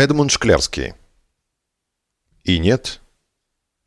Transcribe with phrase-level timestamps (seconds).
[0.00, 0.94] Эдмунд Шклярский.
[2.42, 3.02] И нет,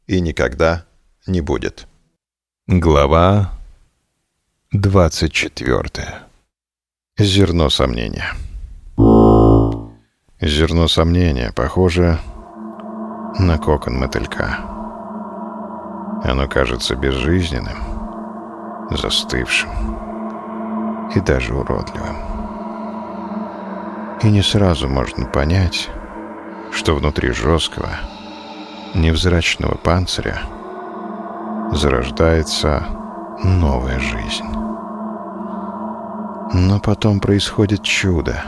[0.05, 0.85] и никогда
[1.25, 1.87] не будет.
[2.67, 3.49] Глава
[4.73, 6.19] 24.
[7.17, 8.31] Зерно сомнения.
[10.39, 12.19] Зерно сомнения похоже
[13.39, 14.59] на кокон мотылька.
[16.23, 19.71] Оно кажется безжизненным, застывшим
[21.15, 22.17] и даже уродливым.
[24.21, 25.89] И не сразу можно понять,
[26.73, 27.89] что внутри жесткого,
[28.95, 30.41] невзрачного панциря
[31.71, 32.85] зарождается
[33.43, 34.45] новая жизнь.
[36.53, 38.43] Но потом происходит чудо.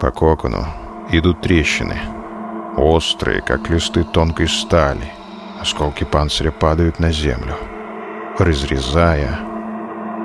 [0.00, 0.66] По кокону
[1.10, 1.98] идут трещины,
[2.76, 5.12] острые, как листы тонкой стали.
[5.60, 7.54] Осколки панциря падают на землю,
[8.38, 9.38] разрезая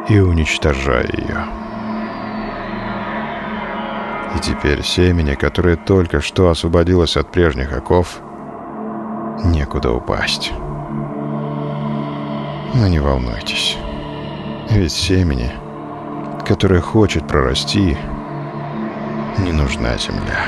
[0.10, 1.67] и уничтожая ее.
[4.38, 8.20] И теперь семени, которое только что освободилось от прежних оков,
[9.44, 10.52] некуда упасть.
[12.76, 13.78] Но не волнуйтесь,
[14.70, 15.52] ведь семени,
[16.46, 17.98] которое хочет прорасти,
[19.40, 20.46] не нужна земля.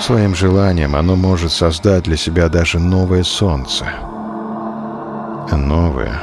[0.00, 3.86] Своим желанием оно может создать для себя даже новое солнце.
[5.50, 6.22] А новое,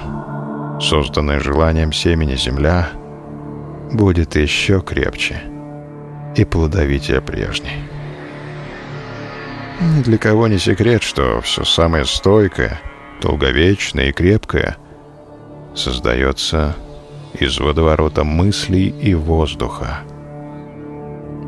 [0.79, 2.87] созданное желанием семени земля,
[3.91, 5.41] будет еще крепче—
[6.35, 7.83] и плодовитее прежней.
[9.81, 12.79] Ни для кого не секрет, что все самое стойкое,
[13.21, 14.77] долговечное и крепкое
[15.75, 16.75] создается
[17.33, 19.99] из водоворота мыслей и воздуха.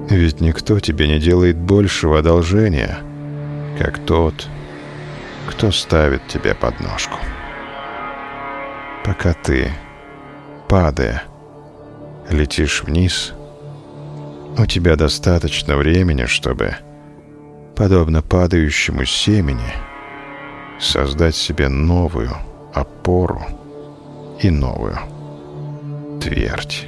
[0.10, 3.00] Ведь никто тебе не делает большего одолжения,
[3.78, 4.48] как тот,
[5.48, 7.18] кто ставит тебе подножку.
[9.06, 9.72] Пока ты,
[10.68, 11.24] падая,
[12.30, 13.34] летишь вниз—
[14.58, 16.76] у тебя достаточно времени, чтобы,
[17.76, 19.74] подобно падающему семени,
[20.80, 22.32] создать себе новую
[22.74, 23.46] опору
[24.42, 24.98] и новую
[26.22, 26.88] твердь.